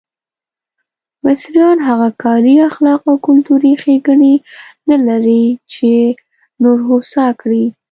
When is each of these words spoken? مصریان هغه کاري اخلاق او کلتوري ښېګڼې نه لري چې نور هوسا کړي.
مصریان 1.25 1.77
هغه 1.87 2.09
کاري 2.23 2.53
اخلاق 2.69 3.01
او 3.09 3.15
کلتوري 3.27 3.73
ښېګڼې 3.81 4.35
نه 4.89 4.97
لري 5.07 5.43
چې 5.73 5.91
نور 6.61 6.77
هوسا 6.87 7.25
کړي. 7.41 7.65